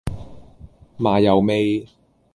[0.97, 1.87] 麻油味